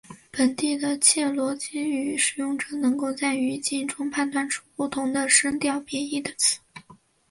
[0.31, 6.57] 本地的切罗基语使用者能够在语境中判断出不同的声调别义的词。